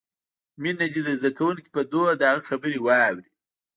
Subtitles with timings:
[0.61, 3.29] مينه دې د زدکونکې په دود د هغه خبرې واوري.